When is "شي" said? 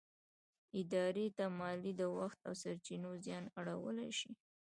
4.19-4.31